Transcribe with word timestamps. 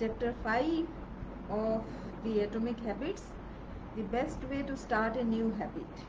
chapter 0.00 0.32
5 0.44 0.86
of 1.50 1.84
the 2.22 2.42
Atomic 2.42 2.78
Habits 2.80 3.22
the 3.96 4.02
best 4.02 4.44
way 4.44 4.62
to 4.62 4.76
start 4.76 5.16
a 5.16 5.24
new 5.24 5.50
habit. 5.58 6.04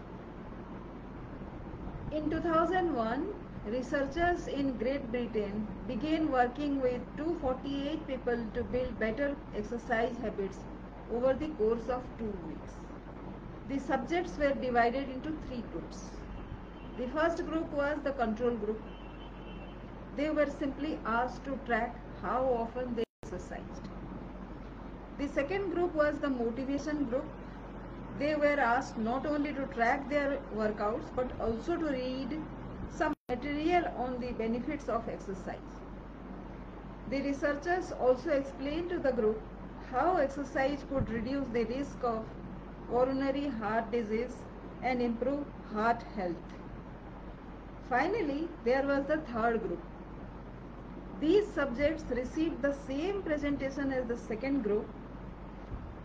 In 2.12 2.30
2001, 2.30 3.34
researchers 3.66 4.46
in 4.46 4.78
Great 4.78 5.10
Britain 5.12 5.68
began 5.88 6.32
working 6.32 6.80
with 6.82 7.02
248 7.18 8.06
people 8.06 8.46
to 8.54 8.64
build 8.64 9.00
better 9.00 9.36
exercise 9.56 10.16
habits 10.22 10.60
over 11.12 11.34
the 11.34 11.50
course 11.64 11.90
of 11.90 12.04
two 12.20 12.34
weeks. 12.48 12.74
The 13.70 13.80
subjects 13.80 14.38
were 14.38 14.54
divided 14.54 15.10
into 15.10 15.36
three 15.48 15.64
groups. 15.72 16.10
The 17.00 17.08
first 17.08 17.46
group 17.48 17.72
was 17.72 17.98
the 18.04 18.12
control 18.12 18.56
group. 18.56 18.82
They 20.16 20.30
were 20.30 20.50
simply 20.60 21.00
asked 21.06 21.44
to 21.46 21.60
track 21.66 21.96
how 22.22 22.44
often 22.54 22.96
they 22.96 23.09
exercised. 23.30 23.90
The 25.20 25.28
second 25.28 25.74
group 25.74 25.94
was 25.94 26.20
the 26.20 26.30
motivation 26.30 27.06
group. 27.06 27.26
They 28.18 28.36
were 28.36 28.60
asked 28.60 28.98
not 28.98 29.26
only 29.26 29.54
to 29.54 29.66
track 29.68 30.10
their 30.10 30.40
workouts 30.56 31.10
but 31.16 31.32
also 31.40 31.78
to 31.78 31.92
read 31.92 32.40
some 32.92 33.14
material 33.30 33.86
on 33.98 34.20
the 34.20 34.32
benefits 34.32 34.90
of 34.90 35.08
exercise. 35.08 35.78
The 37.10 37.22
researchers 37.22 37.92
also 37.92 38.32
explained 38.32 38.90
to 38.90 39.00
the 39.00 39.12
group 39.12 39.42
how 39.92 40.18
exercise 40.18 40.84
could 40.90 41.10
reduce 41.10 41.48
the 41.54 41.64
risk 41.66 42.04
of 42.04 42.26
coronary 42.90 43.48
heart 43.48 43.92
disease 43.92 44.36
and 44.84 45.02
improve 45.02 45.46
heart 45.74 46.04
health. 46.16 46.58
Finally, 47.90 48.48
there 48.64 48.86
was 48.86 49.06
the 49.06 49.18
third 49.18 49.62
group. 49.62 49.82
These 51.22 51.48
subjects 51.54 52.04
received 52.10 52.62
the 52.62 52.74
same 52.88 53.22
presentation 53.22 53.92
as 53.92 54.06
the 54.08 54.18
second 54.18 54.64
group, 54.64 54.88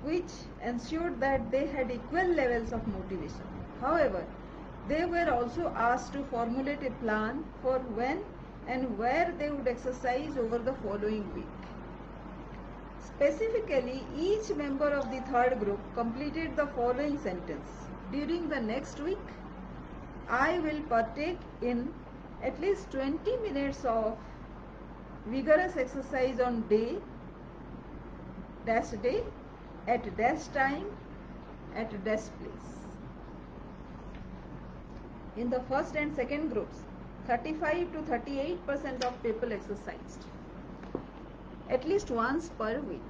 which 0.03 0.33
ensured 0.63 1.21
that 1.21 1.51
they 1.51 1.67
had 1.67 1.91
equal 1.91 2.29
levels 2.35 2.73
of 2.73 2.87
motivation. 2.89 3.47
However, 3.81 4.25
they 4.89 5.05
were 5.05 5.31
also 5.31 5.73
asked 5.77 6.13
to 6.15 6.25
formulate 6.25 6.83
a 6.83 6.91
plan 7.03 7.45
for 7.63 7.79
when 8.01 8.25
and 8.67 8.99
where 8.99 9.33
they 9.39 9.51
would 9.51 9.69
exercise 9.69 10.37
over 10.37 10.59
the 10.59 10.75
following 10.75 11.33
week. 11.35 11.47
Specifically, 12.99 14.05
each 14.19 14.55
member 14.57 14.91
of 14.91 15.11
the 15.11 15.21
third 15.33 15.61
group 15.61 15.81
completed 15.95 16.57
the 16.57 16.67
following 16.67 17.19
sentence. 17.19 17.71
During 18.11 18.49
the 18.49 18.61
next 18.61 19.01
week, 19.01 19.35
I 20.29 20.59
will 20.59 20.81
partake 20.89 21.39
in 21.63 21.93
at 22.43 22.61
least 22.61 22.91
20 22.91 23.37
minutes 23.49 23.85
of 23.85 24.19
vigorous 25.27 25.77
exercise 25.77 26.41
on 26.41 26.61
day 26.69 26.97
dash 28.67 28.91
day 29.07 29.23
at 29.89 30.17
dash 30.19 30.47
time 30.57 30.85
at 31.75 31.93
dash 32.05 32.27
place. 32.41 32.71
In 35.37 35.51
the 35.51 35.61
first 35.69 35.97
and 35.97 36.15
second 36.15 36.51
groups, 36.51 36.79
35 37.27 37.93
to 37.93 38.03
38 38.03 38.67
percent 38.67 39.05
of 39.05 39.23
people 39.23 39.53
exercised 39.53 40.27
at 41.71 41.87
least 41.89 42.11
once 42.11 42.51
per 42.59 42.79
week. 42.81 43.01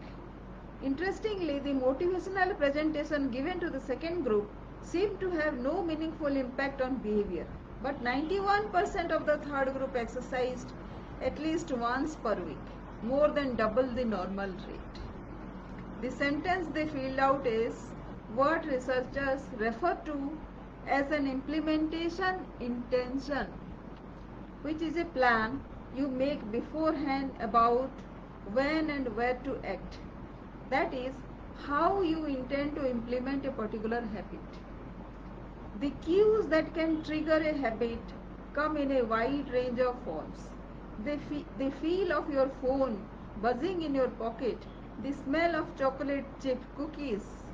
Interestingly, 0.85 1.59
the 1.59 1.73
motivational 1.73 2.57
presentation 2.57 3.31
given 3.31 3.59
to 3.59 3.71
the 3.71 3.81
second 3.81 4.23
group 4.23 4.49
seemed 4.83 5.19
to 5.21 5.31
have 5.31 5.59
no 5.59 5.83
meaningful 5.83 6.37
impact 6.37 6.81
on 6.81 6.97
behavior, 6.97 7.47
but 7.83 8.03
91% 8.05 9.11
of 9.11 9.27
the 9.27 9.39
third 9.39 9.75
group 9.75 9.97
exercised 9.97 10.73
at 11.23 11.39
least 11.39 11.73
once 11.73 12.17
per 12.17 12.35
week, 12.35 12.67
more 13.03 13.29
than 13.29 13.57
double 13.57 13.87
the 13.87 14.05
normal 14.05 14.49
rate. 14.49 15.01
The 16.01 16.11
sentence 16.11 16.67
they 16.75 16.87
filled 16.87 17.19
out 17.19 17.47
is 17.47 17.87
what 18.35 18.67
researchers 18.67 19.43
refer 19.57 19.95
to 20.07 20.39
as 20.87 21.11
an 21.11 21.27
implementation 21.27 22.47
intention, 22.61 23.47
which 24.63 24.83
is 24.83 24.97
a 24.97 25.05
plan 25.05 25.61
you 25.97 26.09
make 26.09 26.51
beforehand 26.51 27.31
about 27.41 27.91
when 28.53 28.91
and 28.91 29.15
where 29.17 29.35
to 29.45 29.57
act. 29.65 29.99
That 30.71 30.93
is, 30.93 31.13
how 31.67 32.03
you 32.03 32.25
intend 32.27 32.75
to 32.77 32.91
implement 32.91 33.47
a 33.47 33.53
particular 33.53 34.01
habit. 34.01 34.61
The 35.81 35.91
cues 36.05 36.47
that 36.47 36.75
can 36.75 37.03
trigger 37.03 37.37
a 37.37 37.57
habit 37.57 38.01
come 38.55 38.77
in 38.77 38.93
a 38.93 39.03
wide 39.03 39.51
range 39.51 39.81
of 39.81 39.97
forms. 40.05 40.49
The, 40.99 41.17
fe- 41.19 41.47
feel 41.71 42.13
of 42.13 42.29
your 42.31 42.49
phone 42.49 43.05
buzzing 43.41 43.83
in 43.83 43.95
your 43.95 44.09
pocket, 44.09 44.67
the 45.03 45.13
smell 45.13 45.55
of 45.57 45.75
chocolate 45.77 46.27
chip 46.41 46.63
cookies, 46.77 47.45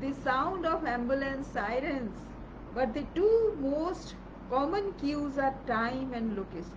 the 0.00 0.12
sound 0.12 0.64
of 0.66 0.84
ambulance 0.84 1.46
sirens. 1.48 2.16
But 2.74 2.94
the 2.94 3.04
two 3.14 3.54
most 3.58 4.14
common 4.48 4.92
cues 4.94 5.38
are 5.38 5.54
time 5.66 6.12
and 6.12 6.36
location. 6.36 6.72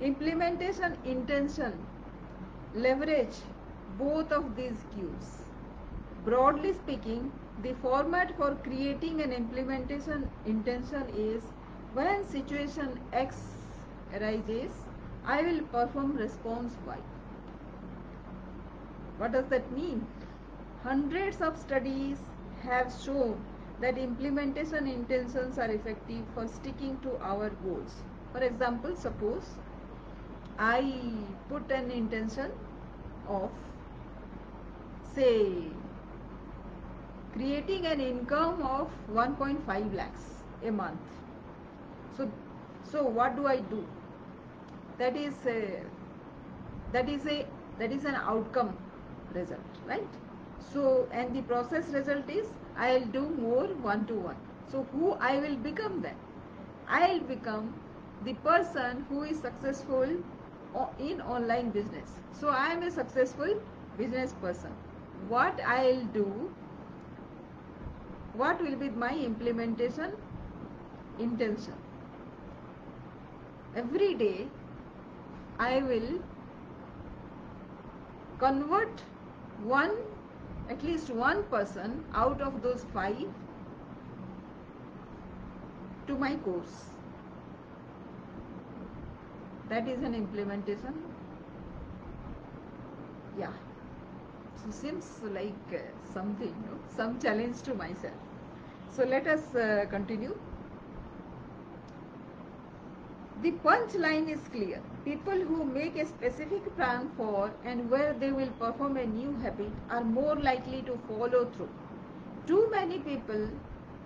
Implementation 0.00 0.96
intention 1.04 1.86
leverage 2.74 3.42
both 3.98 4.32
of 4.32 4.54
these 4.56 4.84
cues. 4.92 5.28
Broadly 6.24 6.72
speaking, 6.72 7.32
the 7.58 7.72
format 7.74 8.36
for 8.36 8.54
creating 8.56 9.20
an 9.20 9.32
implementation 9.32 10.28
intention 10.44 11.08
is 11.10 11.52
when 11.92 12.24
situation 12.26 13.00
X 13.12 13.42
arises, 14.12 14.84
I 15.32 15.42
will 15.46 15.60
perform 15.72 16.16
response 16.16 16.76
Y. 16.86 16.96
What 19.18 19.32
does 19.32 19.46
that 19.50 19.70
mean? 19.72 20.06
Hundreds 20.82 21.40
of 21.48 21.58
studies 21.58 22.18
have 22.62 22.92
shown 23.04 23.36
that 23.80 23.98
implementation 23.98 24.88
intentions 24.92 25.58
are 25.58 25.70
effective 25.70 26.24
for 26.34 26.46
sticking 26.48 26.98
to 27.04 27.16
our 27.32 27.50
goals. 27.66 28.02
For 28.32 28.42
example, 28.42 28.96
suppose 28.96 29.52
I 30.58 30.80
put 31.48 31.70
an 31.70 31.90
intention 31.90 32.50
of 33.28 33.50
say 35.14 35.38
creating 37.32 37.86
an 37.86 38.00
income 38.00 38.62
of 38.62 38.90
1.5 39.12 39.94
lakhs 39.94 40.28
a 40.64 40.72
month. 40.72 41.00
So, 42.16 42.30
so 42.82 43.04
what 43.04 43.36
do 43.36 43.46
I 43.46 43.58
do? 43.60 43.86
That 45.00 45.16
is 45.16 45.34
a, 45.46 45.82
that 46.92 47.08
is 47.08 47.26
a 47.26 47.46
that 47.78 47.92
is 47.98 48.04
an 48.04 48.16
outcome 48.16 48.72
result, 49.34 49.78
right? 49.86 50.18
So, 50.72 51.08
and 51.10 51.34
the 51.34 51.42
process 51.42 51.88
result 51.98 52.28
is 52.28 52.48
I'll 52.76 53.06
do 53.06 53.22
more 53.30 53.68
one 53.90 54.04
to 54.06 54.14
one. 54.14 54.36
So, 54.70 54.86
who 54.92 55.12
I 55.14 55.38
will 55.38 55.56
become 55.56 56.02
then? 56.02 56.16
I'll 56.88 57.20
become 57.20 57.72
the 58.24 58.34
person 58.48 59.06
who 59.08 59.22
is 59.22 59.40
successful 59.40 60.16
in 60.98 61.20
online 61.22 61.70
business. 61.70 62.10
So 62.40 62.48
I 62.48 62.66
am 62.66 62.82
a 62.82 62.90
successful 62.90 63.54
business 63.96 64.32
person. 64.40 64.70
What 65.28 65.60
I'll 65.66 66.04
do, 66.14 66.50
what 68.34 68.60
will 68.60 68.76
be 68.76 68.88
my 68.90 69.14
implementation 69.14 70.12
intention? 71.18 71.74
Every 73.76 74.14
day 74.14 74.48
I 75.60 75.82
will 75.82 76.20
convert 78.38 79.02
one, 79.64 79.94
at 80.70 80.82
least 80.82 81.10
one 81.10 81.42
person 81.54 82.02
out 82.14 82.40
of 82.40 82.62
those 82.62 82.84
five 82.94 83.26
to 86.06 86.16
my 86.16 86.34
course. 86.36 86.78
That 89.68 89.86
is 89.86 90.02
an 90.02 90.14
implementation. 90.14 90.94
Yeah. 93.38 93.52
So 94.64 94.70
seems 94.70 95.10
like 95.34 95.74
uh, 95.74 95.82
something 96.14 96.54
no? 96.66 96.78
some 96.96 97.20
challenge 97.20 97.62
to 97.68 97.74
myself. 97.74 98.14
So 98.96 99.04
let 99.04 99.26
us 99.26 99.54
uh, 99.54 99.84
continue 99.90 100.34
the 103.42 103.50
punch 103.66 103.94
line 104.04 104.28
is 104.32 104.40
clear 104.54 104.80
people 105.04 105.40
who 105.50 105.64
make 105.64 105.96
a 105.96 106.06
specific 106.06 106.66
plan 106.76 107.08
for 107.16 107.50
and 107.64 107.90
where 107.90 108.12
they 108.22 108.30
will 108.38 108.52
perform 108.62 108.96
a 108.96 109.06
new 109.06 109.32
habit 109.44 109.72
are 109.98 110.04
more 110.04 110.36
likely 110.48 110.82
to 110.90 110.96
follow 111.08 111.44
through 111.56 111.70
too 112.46 112.62
many 112.76 112.98
people 113.10 113.46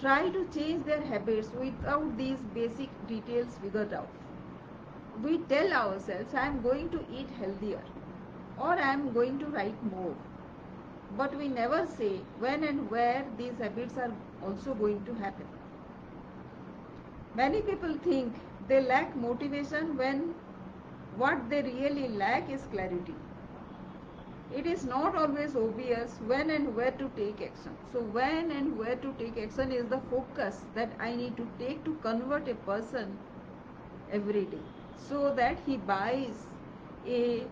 try 0.01 0.21
to 0.39 0.45
change 0.59 0.85
their 0.85 1.03
habits 1.13 1.53
without 1.65 2.17
these 2.23 2.47
basic 2.61 2.97
details 3.15 3.59
figured 3.65 3.93
out 3.93 4.21
we 5.23 5.39
tell 5.39 5.73
ourselves, 5.73 6.35
I 6.35 6.47
am 6.47 6.61
going 6.63 6.91
to 6.91 7.01
eat 7.11 7.31
healthier 7.39 7.83
or 8.59 8.73
I 8.73 8.93
am 8.93 9.13
going 9.13 9.39
to 9.39 9.47
write 9.47 9.83
more. 9.91 10.15
But 11.17 11.37
we 11.39 11.49
never 11.49 11.87
say 11.87 12.21
when 12.39 12.65
and 12.65 12.91
where 12.91 13.25
these 13.39 13.59
habits 13.59 13.97
are 13.99 14.13
also 14.43 14.75
going 14.75 15.05
to 15.05 15.15
happen. 15.15 15.47
Many 17.35 17.61
people 17.63 17.95
think 17.99 18.33
they 18.69 18.81
lack 18.81 19.17
motivation 19.17 19.97
when 19.97 20.35
what 21.17 21.49
they 21.51 21.63
really 21.63 22.09
lack 22.09 22.49
is 22.51 22.67
clarity. 22.67 23.17
it 24.59 24.67
is 24.67 24.83
not 24.85 25.17
always 25.17 25.55
obvious 25.57 26.19
when 26.31 26.51
and 26.51 26.75
where 26.77 26.93
to 26.93 27.09
take 27.17 27.41
action. 27.43 27.73
So, 27.93 28.01
when 28.01 28.51
and 28.51 28.77
where 28.79 28.97
to 28.97 29.13
take 29.15 29.39
action 29.39 29.73
is 29.73 29.87
the 29.89 29.99
focus 30.11 30.65
that 30.75 30.93
I 31.01 31.15
need 31.15 31.37
to 31.37 31.49
take 31.59 31.85
to 31.85 31.95
convert 32.07 32.49
a 32.49 32.55
person 32.55 33.19
every 34.11 34.45
day 34.45 34.63
so 34.97 35.35
that 35.35 35.61
he 35.67 35.77
buys 35.77 36.47
a 37.07 37.47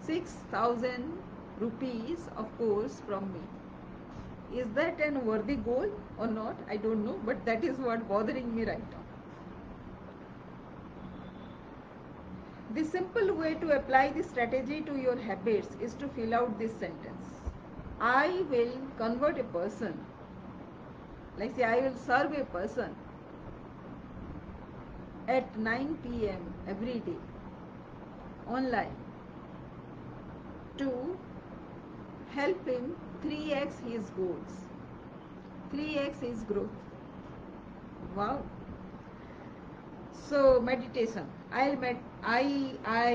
6000 0.00 1.12
rupees 1.58 2.28
of 2.36 2.56
course 2.56 3.00
from 3.00 3.32
me. 3.32 3.42
Is 4.50 4.72
that 4.72 5.00
an 5.00 5.24
worthy 5.26 5.56
goal 5.56 5.86
or 6.16 6.26
not? 6.26 6.60
I 6.68 6.76
don't 6.76 7.04
know, 7.04 7.18
but 7.24 7.44
that 7.46 7.64
is 7.64 7.78
what 7.78 8.08
bothering 8.08 8.54
me 8.54 8.64
right 8.64 8.90
now. 8.90 9.01
The 12.74 12.84
simple 12.84 13.34
way 13.34 13.54
to 13.54 13.72
apply 13.76 14.12
this 14.12 14.30
strategy 14.30 14.80
to 14.82 14.96
your 14.96 15.16
habits 15.16 15.76
is 15.80 15.92
to 15.94 16.08
fill 16.08 16.34
out 16.34 16.58
this 16.58 16.72
sentence. 16.78 17.28
I 18.00 18.44
will 18.50 18.72
convert 18.96 19.38
a 19.38 19.44
person, 19.44 19.98
like 21.38 21.54
say 21.54 21.64
I 21.64 21.80
will 21.80 21.96
serve 21.96 22.32
a 22.32 22.44
person 22.46 22.94
at 25.28 25.58
9 25.58 25.96
pm 26.04 26.46
every 26.66 26.98
day 27.10 27.18
online 28.48 28.96
to 30.78 30.90
help 32.34 32.66
him 32.66 32.96
3x 33.24 33.78
his 33.90 34.10
goals, 34.16 34.56
3x 35.74 36.20
his 36.20 36.42
growth. 36.44 36.70
Wow. 38.16 38.42
So 40.28 40.60
meditation. 40.60 41.26
I'll 41.52 41.76
med 41.76 41.98
I 42.24 42.44
I 42.86 43.08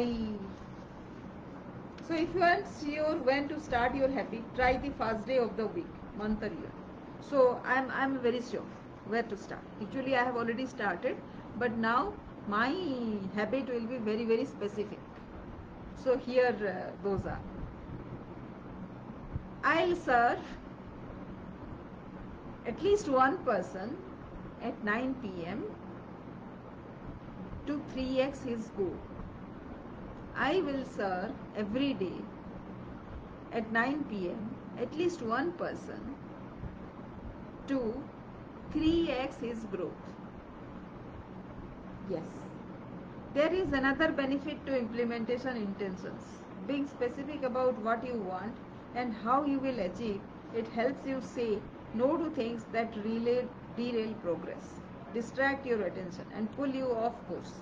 so 2.07 2.13
if 2.23 2.35
you 2.35 2.43
aren't 2.47 2.67
sure 2.81 3.15
when 3.29 3.47
to 3.49 3.59
start 3.59 3.95
your 3.95 4.09
habit, 4.09 4.43
try 4.55 4.77
the 4.77 4.91
first 4.99 5.25
day 5.25 5.37
of 5.45 5.55
the 5.57 5.67
week, 5.67 5.95
month 6.17 6.43
or 6.43 6.51
year. 6.59 6.71
So 7.29 7.59
I'm 7.65 7.89
I'm 8.03 8.19
very 8.27 8.41
sure 8.51 8.65
where 9.15 9.23
to 9.23 9.37
start. 9.37 9.63
Actually 9.81 10.15
I 10.15 10.23
have 10.29 10.37
already 10.43 10.65
started, 10.65 11.17
but 11.63 11.77
now 11.87 12.13
my 12.47 12.69
habit 13.35 13.73
will 13.73 13.87
be 13.95 13.97
very 14.11 14.25
very 14.33 14.45
specific. 14.45 14.99
So 16.03 16.17
here 16.17 16.55
uh, 16.73 16.91
those 17.07 17.25
are. 17.25 17.41
I'll 19.63 19.95
serve 19.95 20.39
at 22.65 22.81
least 22.83 23.09
one 23.09 23.37
person 23.49 23.97
at 24.61 24.83
9 24.83 25.13
pm 25.23 25.63
to 27.67 27.81
3x 27.93 28.43
his 28.43 28.69
goal. 28.77 28.95
I 30.35 30.61
will 30.61 30.83
serve 30.85 31.31
every 31.55 31.93
day 31.93 32.17
at 33.51 33.71
9 33.71 34.03
pm 34.11 34.49
at 34.85 34.95
least 35.01 35.21
one 35.21 35.51
person 35.61 36.15
to 37.67 37.79
3x 38.73 39.39
his 39.39 39.63
growth. 39.75 40.13
Yes. 42.09 42.23
There 43.33 43.53
is 43.53 43.73
another 43.73 44.11
benefit 44.11 44.65
to 44.65 44.77
implementation 44.77 45.57
intentions. 45.57 46.21
Being 46.67 46.87
specific 46.87 47.43
about 47.43 47.77
what 47.79 48.05
you 48.05 48.15
want 48.15 48.55
and 48.95 49.13
how 49.13 49.43
you 49.45 49.59
will 49.59 49.79
achieve, 49.79 50.21
it 50.55 50.67
helps 50.69 51.05
you 51.05 51.21
say 51.21 51.59
no 51.93 52.17
to 52.17 52.29
things 52.31 52.65
that 52.71 52.95
relay, 53.03 53.47
derail 53.75 54.13
progress 54.23 54.79
distract 55.13 55.65
your 55.65 55.81
attention 55.83 56.25
and 56.35 56.53
pull 56.55 56.67
you 56.67 56.91
off 56.93 57.15
course. 57.27 57.53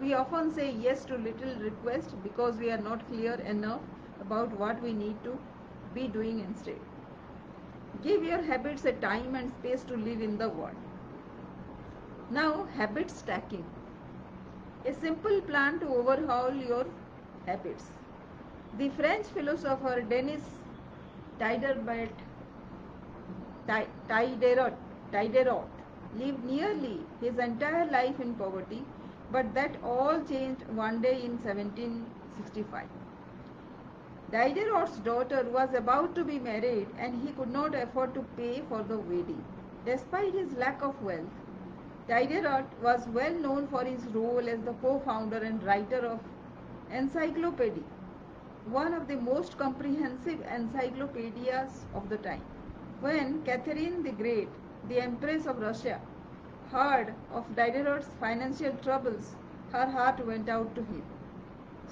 We 0.00 0.14
often 0.14 0.50
say 0.52 0.70
yes 0.70 1.04
to 1.06 1.16
little 1.16 1.54
requests 1.60 2.14
because 2.22 2.56
we 2.58 2.70
are 2.70 2.78
not 2.78 3.06
clear 3.08 3.34
enough 3.34 3.82
about 4.20 4.50
what 4.58 4.80
we 4.82 4.92
need 4.92 5.22
to 5.24 5.38
be 5.94 6.06
doing 6.08 6.40
instead. 6.40 6.78
Give 8.02 8.22
your 8.24 8.42
habits 8.42 8.84
a 8.84 8.92
time 8.92 9.34
and 9.34 9.50
space 9.50 9.82
to 9.84 9.96
live 9.96 10.20
in 10.22 10.38
the 10.38 10.48
world. 10.48 10.76
Now, 12.30 12.64
habit 12.76 13.10
stacking. 13.10 13.64
A 14.84 14.92
simple 14.92 15.40
plan 15.42 15.78
to 15.80 15.86
overhaul 15.88 16.52
your 16.54 16.86
habits. 17.46 17.90
The 18.78 18.88
French 18.90 19.26
philosopher 19.26 20.00
Denis 20.02 20.42
Diderot, 24.08 24.74
Diderot 25.10 25.77
lived 26.16 26.44
nearly 26.44 27.00
his 27.20 27.38
entire 27.38 27.86
life 27.90 28.20
in 28.20 28.34
poverty, 28.34 28.84
but 29.30 29.54
that 29.54 29.76
all 29.82 30.20
changed 30.24 30.66
one 30.68 31.00
day 31.02 31.22
in 31.22 31.38
1765. 31.38 32.86
Diderot's 34.30 34.98
daughter 34.98 35.44
was 35.50 35.74
about 35.74 36.14
to 36.14 36.24
be 36.24 36.38
married 36.38 36.88
and 36.98 37.20
he 37.22 37.32
could 37.32 37.50
not 37.50 37.74
afford 37.74 38.14
to 38.14 38.22
pay 38.36 38.60
for 38.68 38.82
the 38.82 38.98
wedding. 38.98 39.42
Despite 39.84 40.32
his 40.34 40.52
lack 40.54 40.82
of 40.82 41.02
wealth, 41.02 41.38
Diderot 42.08 42.66
was 42.82 43.06
well 43.08 43.32
known 43.34 43.66
for 43.68 43.84
his 43.84 44.04
role 44.14 44.48
as 44.48 44.60
the 44.62 44.72
co-founder 44.74 45.38
and 45.38 45.62
writer 45.62 46.06
of 46.06 46.20
Encyclopedia, 46.92 47.82
one 48.70 48.94
of 48.94 49.08
the 49.08 49.16
most 49.16 49.56
comprehensive 49.58 50.40
encyclopedias 50.54 51.84
of 51.94 52.08
the 52.08 52.18
time. 52.18 52.42
When 53.00 53.42
Catherine 53.42 54.02
the 54.02 54.12
Great 54.12 54.48
the 54.86 55.00
Empress 55.00 55.46
of 55.46 55.58
Russia, 55.60 56.00
heard 56.70 57.14
of 57.32 57.44
Diderot's 57.56 58.08
financial 58.20 58.72
troubles, 58.82 59.34
her 59.72 59.86
heart 59.86 60.24
went 60.26 60.48
out 60.48 60.74
to 60.74 60.82
him. 60.82 61.02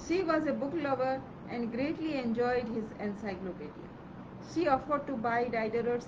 She 0.06 0.22
was 0.22 0.46
a 0.46 0.52
book 0.52 0.72
lover 0.74 1.20
and 1.50 1.72
greatly 1.72 2.18
enjoyed 2.18 2.68
his 2.68 2.84
encyclopedia. 3.00 3.90
She 4.52 4.68
offered 4.68 5.06
to 5.06 5.16
buy 5.16 5.44
Diderot's 5.44 6.06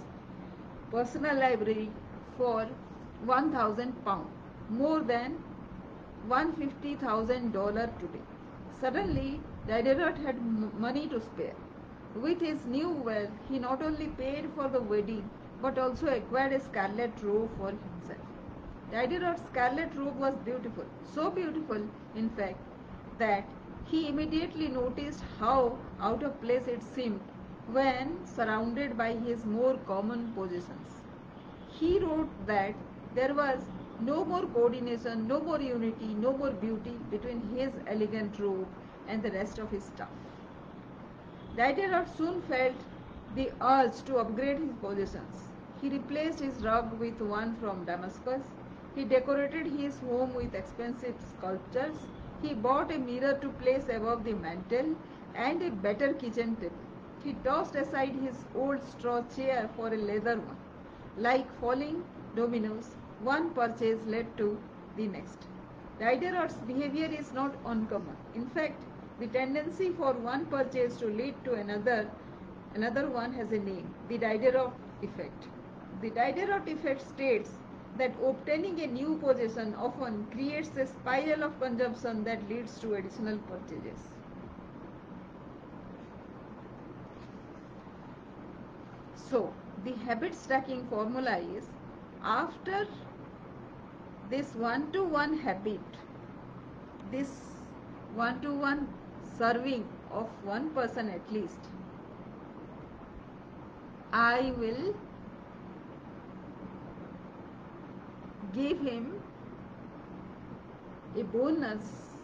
personal 0.90 1.36
library 1.36 1.90
for 2.36 2.66
1000 3.24 4.04
pounds, 4.04 4.28
more 4.70 5.00
than 5.00 5.38
$150,000 6.28 7.98
today. 7.98 8.20
Suddenly, 8.80 9.40
Diderot 9.66 10.18
had 10.18 10.40
money 10.78 11.08
to 11.08 11.20
spare. 11.20 11.54
With 12.14 12.40
his 12.40 12.64
new 12.66 12.90
wealth, 12.90 13.30
he 13.48 13.58
not 13.58 13.82
only 13.82 14.06
paid 14.08 14.48
for 14.54 14.68
the 14.68 14.80
wedding 14.80 15.28
but 15.60 15.78
also 15.78 16.06
acquired 16.08 16.52
a 16.52 16.60
scarlet 16.60 17.22
robe 17.22 17.50
for 17.56 17.70
himself. 17.70 18.18
The 18.90 18.96
idea 18.98 19.30
of 19.30 19.38
scarlet 19.38 19.94
robe 19.96 20.18
was 20.18 20.34
beautiful, 20.44 20.84
so 21.14 21.30
beautiful, 21.30 21.82
in 22.14 22.28
fact, 22.30 22.58
that 23.18 23.50
he 23.84 24.08
immediately 24.08 24.68
noticed 24.68 25.22
how 25.38 25.78
out 26.00 26.22
of 26.22 26.40
place 26.40 26.66
it 26.68 26.82
seemed 26.82 27.20
when 27.66 28.24
surrounded 28.26 28.96
by 28.96 29.12
his 29.14 29.44
more 29.44 29.76
common 29.78 30.32
possessions. 30.32 31.02
He 31.78 31.98
wrote 32.00 32.30
that 32.46 32.74
there 33.14 33.34
was 33.34 33.60
no 34.00 34.24
more 34.24 34.46
coordination, 34.46 35.26
no 35.26 35.40
more 35.40 35.60
unity, 35.60 36.14
no 36.14 36.36
more 36.36 36.52
beauty 36.52 36.98
between 37.10 37.40
his 37.40 37.72
elegant 37.86 38.38
robe 38.38 38.68
and 39.06 39.22
the 39.22 39.30
rest 39.30 39.58
of 39.58 39.70
his 39.70 39.84
stuff. 39.84 40.10
Diderot 41.54 42.08
soon 42.08 42.40
felt 42.42 42.84
the 43.34 43.52
urge 43.60 44.02
to 44.04 44.18
upgrade 44.18 44.58
his 44.58 44.72
possessions. 44.74 45.47
He 45.80 45.88
replaced 45.88 46.40
his 46.40 46.64
rug 46.64 46.98
with 46.98 47.20
one 47.20 47.56
from 47.56 47.84
Damascus. 47.84 48.42
He 48.94 49.04
decorated 49.04 49.66
his 49.66 49.98
home 50.00 50.34
with 50.34 50.54
expensive 50.54 51.20
sculptures. 51.20 51.96
He 52.40 52.52
bought 52.54 52.92
a 52.92 52.98
mirror 52.98 53.38
to 53.40 53.50
place 53.50 53.88
above 53.88 54.24
the 54.24 54.34
mantel 54.34 54.94
and 55.34 55.62
a 55.62 55.70
better 55.70 56.12
kitchen 56.14 56.56
table. 56.56 56.84
He 57.22 57.34
tossed 57.34 57.74
aside 57.76 58.14
his 58.14 58.44
old 58.54 58.82
straw 58.82 59.22
chair 59.22 59.70
for 59.76 59.88
a 59.92 59.96
leather 59.96 60.38
one. 60.40 60.58
Like 61.16 61.52
falling 61.60 62.04
dominoes, 62.34 62.96
one 63.18 63.52
purchase 63.54 64.04
led 64.06 64.36
to 64.38 64.58
the 64.96 65.06
next. 65.06 65.46
Diderot's 65.98 66.56
behavior 66.66 67.06
is 67.06 67.32
not 67.32 67.56
uncommon. 67.64 68.16
In 68.34 68.46
fact, 68.48 68.84
the 69.18 69.28
tendency 69.28 69.90
for 69.92 70.12
one 70.14 70.46
purchase 70.46 70.96
to 70.98 71.06
lead 71.06 71.44
to 71.44 71.54
another 71.54 72.10
another 72.74 73.08
one 73.10 73.32
has 73.32 73.52
a 73.52 73.58
name, 73.58 73.94
the 74.08 74.18
Diderot 74.18 74.72
effect. 75.02 75.48
The 76.00 76.10
Diderot 76.10 76.68
effect 76.68 77.02
states 77.02 77.50
that 77.96 78.14
obtaining 78.22 78.78
a 78.80 78.86
new 78.86 79.16
possession 79.16 79.74
often 79.74 80.26
creates 80.30 80.76
a 80.76 80.86
spiral 80.86 81.42
of 81.44 81.58
consumption 81.60 82.24
that 82.24 82.48
leads 82.48 82.78
to 82.80 82.94
additional 82.94 83.38
purchases. 83.38 84.08
So, 89.14 89.52
the 89.84 89.92
habit 90.06 90.34
stacking 90.34 90.86
formula 90.86 91.38
is 91.38 91.66
after 92.22 92.86
this 94.30 94.54
one 94.54 94.90
to 94.92 95.04
one 95.04 95.38
habit, 95.38 95.80
this 97.10 97.30
one 98.14 98.40
to 98.42 98.54
one 98.54 98.86
serving 99.38 99.84
of 100.10 100.28
one 100.44 100.70
person 100.70 101.08
at 101.08 101.30
least, 101.32 101.58
I 104.12 104.52
will 104.58 104.94
give 108.54 108.78
him 108.80 109.12
a 111.16 111.22
bonus 111.22 112.14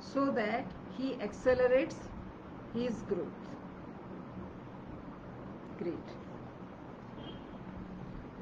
so 0.00 0.30
that 0.32 0.64
he 0.96 1.20
accelerates 1.20 2.08
his 2.74 3.02
growth. 3.02 3.46
Great. 5.78 6.14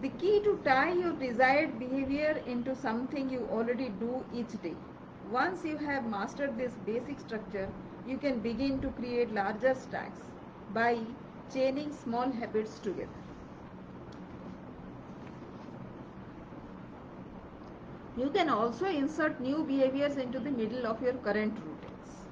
The 0.00 0.08
key 0.10 0.40
to 0.44 0.58
tie 0.64 0.92
your 0.92 1.12
desired 1.12 1.78
behavior 1.78 2.42
into 2.46 2.74
something 2.74 3.28
you 3.28 3.46
already 3.50 3.88
do 3.88 4.24
each 4.32 4.52
day. 4.62 4.76
Once 5.30 5.64
you 5.64 5.76
have 5.78 6.06
mastered 6.06 6.56
this 6.56 6.74
basic 6.86 7.20
structure, 7.20 7.68
you 8.06 8.16
can 8.18 8.40
begin 8.40 8.80
to 8.80 8.90
create 8.90 9.32
larger 9.32 9.74
stacks 9.74 10.20
by 10.70 10.98
chaining 11.52 11.92
small 11.92 12.30
habits 12.30 12.78
together. 12.78 13.27
You 18.18 18.30
can 18.30 18.48
also 18.50 18.86
insert 18.86 19.40
new 19.40 19.64
behaviors 19.64 20.16
into 20.16 20.40
the 20.40 20.50
middle 20.50 20.86
of 20.86 21.02
your 21.02 21.14
current 21.14 21.58
routines. 21.64 22.26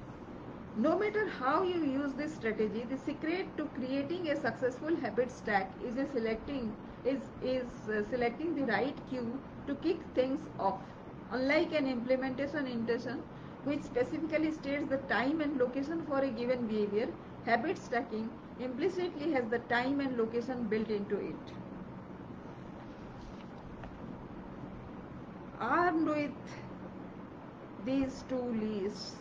No 0.75 0.97
matter 0.99 1.27
how 1.29 1.63
you 1.63 1.83
use 1.85 2.13
this 2.13 2.35
strategy, 2.35 2.83
the 2.83 2.97
secret 2.97 3.57
to 3.57 3.65
creating 3.67 4.27
a 4.29 4.35
successful 4.35 4.95
habit 4.97 5.31
stack 5.31 5.73
is 5.81 5.95
selecting 6.11 6.75
is, 7.05 7.21
is 7.41 7.89
uh, 7.89 8.03
selecting 8.09 8.55
the 8.55 8.65
right 8.65 8.95
cue 9.09 9.39
to 9.67 9.75
kick 9.75 10.03
things 10.15 10.41
off. 10.59 10.81
Unlike 11.31 11.73
an 11.73 11.87
implementation 11.87 12.67
intention, 12.67 13.23
which 13.63 13.83
specifically 13.83 14.51
states 14.51 14.89
the 14.89 14.97
time 15.15 15.41
and 15.41 15.57
location 15.57 16.01
for 16.05 16.19
a 16.19 16.29
given 16.29 16.67
behavior, 16.67 17.09
habit 17.45 17.77
stacking 17.77 18.29
implicitly 18.59 19.31
has 19.31 19.47
the 19.49 19.59
time 19.59 19.99
and 20.01 20.17
location 20.17 20.65
built 20.67 20.89
into 20.89 21.17
it. 21.17 21.53
Armed 25.59 26.07
with 26.07 26.31
these 27.85 28.23
two 28.29 28.41
lists, 28.61 29.15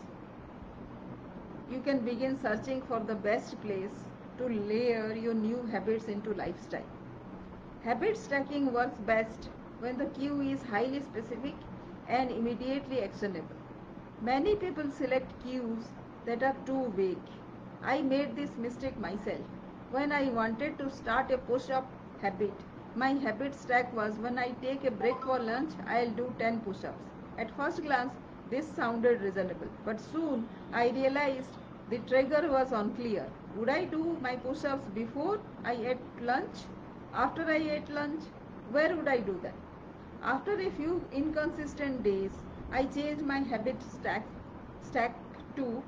you 1.71 1.81
can 1.81 1.99
begin 2.05 2.37
searching 2.41 2.81
for 2.83 2.99
the 3.01 3.15
best 3.15 3.61
place 3.63 3.99
to 4.39 4.49
layer 4.49 5.13
your 5.15 5.35
new 5.35 5.63
habits 5.73 6.07
into 6.07 6.33
lifestyle. 6.35 6.91
Habit 7.85 8.17
stacking 8.17 8.73
works 8.73 8.99
best 9.07 9.49
when 9.81 9.97
the 9.99 10.07
cue 10.07 10.41
is 10.41 10.63
highly 10.65 11.01
specific 11.01 11.55
and 12.09 12.31
immediately 12.31 13.03
actionable. 13.03 13.57
Many 14.21 14.57
people 14.57 14.91
select 14.91 15.33
cues 15.43 15.85
that 16.27 16.43
are 16.43 16.57
too 16.67 16.93
vague. 16.97 17.31
I 17.83 18.01
made 18.03 18.37
this 18.37 18.57
mistake 18.59 18.99
myself. 18.99 19.43
When 19.91 20.13
I 20.13 20.31
wanted 20.31 20.79
to 20.79 20.91
start 20.91 21.31
a 21.31 21.39
push 21.39 21.71
up 21.71 21.91
habit, 22.21 22.55
my 22.97 23.11
habit 23.23 23.55
stack 23.55 23.93
was 23.95 24.15
when 24.15 24.39
I 24.39 24.49
take 24.63 24.85
a 24.85 24.91
break 24.91 25.21
for 25.23 25.39
lunch, 25.39 25.73
I'll 25.87 26.11
do 26.11 26.33
10 26.39 26.61
push 26.61 26.85
ups. 26.85 27.11
At 27.39 27.51
first 27.57 27.83
glance, 27.83 28.13
this 28.51 28.67
sounded 28.67 29.21
reasonable, 29.21 29.69
but 29.85 30.01
soon 30.01 30.49
I 30.73 30.89
realized 30.89 31.59
the 31.91 31.99
trigger 31.99 32.49
was 32.51 32.73
unclear. 32.73 33.27
Would 33.57 33.69
I 33.69 33.85
do 33.85 34.17
my 34.23 34.37
push 34.37 34.65
ups 34.65 34.89
before 34.95 35.39
I 35.65 35.75
ate 35.75 36.23
lunch? 36.23 36.65
After 37.13 37.45
I 37.45 37.59
ate 37.77 37.91
lunch? 37.91 38.23
Where 38.73 38.97
would 38.97 39.09
I 39.09 39.19
do 39.19 39.39
that? 39.43 39.55
After 40.23 40.59
a 40.59 40.71
few 40.71 41.03
inconsistent 41.13 42.03
days, 42.03 42.33
I 42.73 42.85
changed 42.85 43.23
my 43.23 43.39
habit 43.41 43.77
stack, 43.83 44.25
stack 44.83 45.15
to 45.57 45.83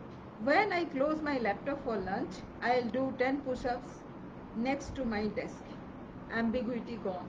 when 0.44 0.72
I 0.72 0.84
close 0.84 1.22
my 1.22 1.38
laptop 1.38 1.82
for 1.84 1.96
lunch, 1.96 2.36
I'll 2.62 2.88
do 2.98 3.12
10 3.18 3.40
push 3.40 3.64
ups 3.64 4.02
next 4.56 4.94
to 4.96 5.04
my 5.04 5.26
desk 5.28 5.77
ambiguity 6.32 6.96
gone. 6.96 7.28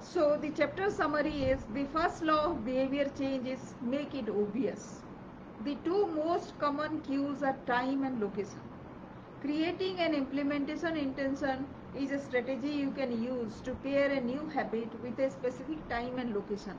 So 0.00 0.36
the 0.36 0.50
chapter 0.50 0.90
summary 0.90 1.44
is 1.44 1.64
the 1.74 1.84
first 1.84 2.22
law 2.22 2.46
of 2.50 2.64
behavior 2.64 3.10
change 3.18 3.46
is 3.46 3.74
make 3.82 4.14
it 4.14 4.28
obvious. 4.28 5.00
The 5.64 5.74
two 5.84 6.06
most 6.14 6.58
common 6.58 7.00
cues 7.02 7.42
are 7.42 7.56
time 7.66 8.04
and 8.04 8.20
location. 8.20 8.60
Creating 9.40 9.98
an 9.98 10.14
implementation 10.14 10.96
intention 10.96 11.66
is 11.94 12.12
a 12.12 12.18
strategy 12.18 12.70
you 12.70 12.90
can 12.92 13.12
use 13.22 13.60
to 13.62 13.74
pair 13.86 14.10
a 14.10 14.20
new 14.20 14.46
habit 14.48 14.88
with 15.02 15.18
a 15.18 15.30
specific 15.30 15.88
time 15.88 16.18
and 16.18 16.34
location. 16.34 16.78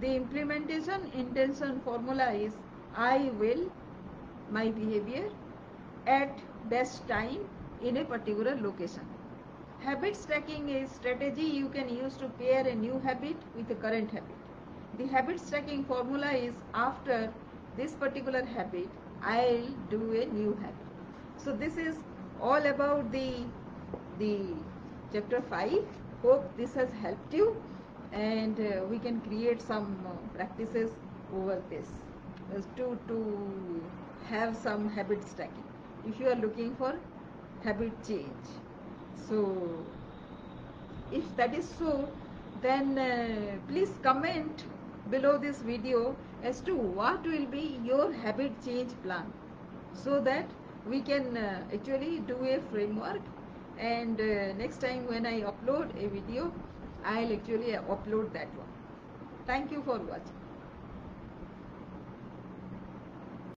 The 0.00 0.14
implementation 0.14 1.10
intention 1.14 1.80
formula 1.80 2.30
is 2.32 2.52
I 2.94 3.30
will 3.40 3.70
my 4.50 4.68
behavior 4.68 5.28
at 6.06 6.38
best 6.70 7.06
time 7.08 7.38
in 7.82 7.96
a 7.98 8.04
particular 8.04 8.56
location. 8.56 9.15
Habit 9.80 10.16
stacking 10.16 10.68
is 10.68 10.90
strategy 10.90 11.42
you 11.42 11.68
can 11.68 11.88
use 11.88 12.16
to 12.16 12.28
pair 12.28 12.66
a 12.66 12.74
new 12.74 12.98
habit 13.00 13.36
with 13.54 13.70
a 13.70 13.74
current 13.74 14.10
habit. 14.10 14.36
The 14.98 15.06
habit 15.06 15.38
stacking 15.40 15.84
formula 15.84 16.30
is 16.32 16.54
after 16.74 17.32
this 17.76 17.94
particular 17.94 18.44
habit, 18.44 18.88
I'll 19.22 19.68
do 19.90 20.12
a 20.20 20.26
new 20.26 20.54
habit. 20.54 20.86
So 21.36 21.52
this 21.52 21.76
is 21.76 21.96
all 22.40 22.66
about 22.66 23.12
the 23.12 23.46
the 24.18 24.54
chapter 25.12 25.40
5. 25.40 25.84
Hope 26.22 26.56
this 26.56 26.74
has 26.74 26.92
helped 26.92 27.32
you 27.34 27.62
and 28.12 28.58
uh, 28.60 28.84
we 28.90 28.98
can 28.98 29.20
create 29.20 29.60
some 29.62 30.06
uh, 30.06 30.14
practices 30.36 30.90
over 31.32 31.62
this 31.70 31.90
uh, 32.54 32.60
to 32.76 32.98
to 33.08 33.18
have 34.28 34.56
some 34.56 34.88
habit 34.98 35.24
stacking 35.32 35.68
if 36.12 36.20
you 36.20 36.28
are 36.34 36.40
looking 36.46 36.74
for 36.82 36.92
habit 37.64 38.02
change 38.08 38.54
so 39.28 39.84
if 41.12 41.24
that 41.36 41.54
is 41.54 41.68
so 41.78 42.08
then 42.62 42.98
uh, 42.98 43.56
please 43.68 43.90
comment 44.02 44.64
below 45.10 45.38
this 45.38 45.58
video 45.58 46.14
as 46.42 46.60
to 46.60 46.76
what 46.76 47.24
will 47.24 47.46
be 47.46 47.78
your 47.84 48.12
habit 48.12 48.52
change 48.64 48.92
plan 49.02 49.32
so 50.04 50.20
that 50.20 50.46
we 50.88 51.00
can 51.00 51.36
uh, 51.36 51.62
actually 51.72 52.20
do 52.20 52.36
a 52.44 52.60
framework 52.70 53.20
and 53.78 54.20
uh, 54.20 54.52
next 54.54 54.80
time 54.80 55.06
when 55.06 55.26
I 55.26 55.42
upload 55.42 55.90
a 56.02 56.08
video 56.08 56.52
I'll 57.04 57.32
actually 57.32 57.72
upload 57.72 58.32
that 58.32 58.48
one. 58.56 58.72
Thank 59.46 59.70
you 59.70 59.82
for 59.82 59.98
watching. 59.98 60.45